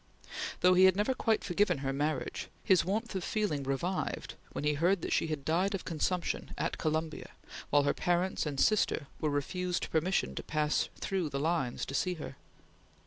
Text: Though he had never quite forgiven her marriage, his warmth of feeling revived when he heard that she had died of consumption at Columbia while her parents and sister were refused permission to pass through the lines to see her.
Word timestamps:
Though 0.61 0.73
he 0.73 0.85
had 0.85 0.95
never 0.95 1.13
quite 1.13 1.43
forgiven 1.43 1.77
her 1.85 1.93
marriage, 1.93 2.47
his 2.63 2.83
warmth 2.83 3.13
of 3.13 3.23
feeling 3.23 3.61
revived 3.61 4.33
when 4.51 4.63
he 4.63 4.73
heard 4.73 5.03
that 5.03 5.13
she 5.13 5.27
had 5.27 5.45
died 5.45 5.75
of 5.75 5.85
consumption 5.85 6.55
at 6.57 6.79
Columbia 6.79 7.29
while 7.69 7.83
her 7.83 7.93
parents 7.93 8.47
and 8.47 8.59
sister 8.59 9.05
were 9.19 9.29
refused 9.29 9.91
permission 9.91 10.33
to 10.33 10.41
pass 10.41 10.89
through 10.99 11.29
the 11.29 11.39
lines 11.39 11.85
to 11.85 11.93
see 11.93 12.15
her. 12.15 12.35